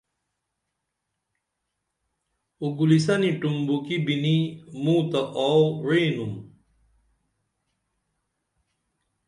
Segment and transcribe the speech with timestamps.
[2.63, 4.37] اُگولیسنی ٹُمبوکی بِنی
[4.81, 6.33] موں تہ آو وعینُم